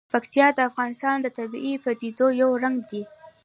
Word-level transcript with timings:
پکتیکا 0.13 0.47
د 0.57 0.59
افغانستان 0.69 1.15
د 1.21 1.27
طبیعي 1.37 1.73
پدیدو 1.83 2.27
یو 2.41 2.49
رنګ 2.63 2.77
دی. 2.89 3.01